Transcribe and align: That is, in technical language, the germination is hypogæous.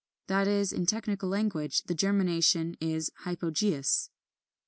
That 0.25 0.47
is, 0.47 0.73
in 0.73 0.87
technical 0.87 1.29
language, 1.29 1.83
the 1.83 1.93
germination 1.93 2.75
is 2.81 3.11
hypogæous. 3.23 4.09